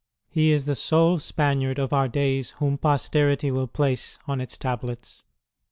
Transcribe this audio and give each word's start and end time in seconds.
He 0.31 0.51
is 0.51 0.65
tlie 0.65 0.77
sole 0.77 1.19
Spaniard 1.19 1.77
of 1.77 1.93
our 1.93 2.07
days 2.07 2.55
whom 2.57 2.79
posterity 2.79 3.51
will 3.51 3.67
place 3.67 4.17
on 4.27 4.41
its 4.41 4.57
tablets. 4.57 5.21